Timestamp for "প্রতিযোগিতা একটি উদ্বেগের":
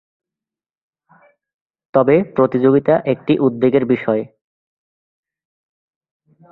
2.35-3.85